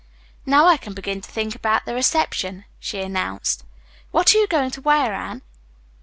"Now 0.47 0.65
I 0.65 0.77
can 0.77 0.93
begin 0.95 1.21
to 1.21 1.29
think 1.29 1.53
about 1.53 1.85
the 1.85 1.93
reception," 1.93 2.65
she 2.79 3.01
announced. 3.01 3.63
"What 4.09 4.33
are 4.33 4.39
you 4.39 4.47
going 4.47 4.71
to 4.71 4.81
wear, 4.81 5.13
Anne?" 5.13 5.43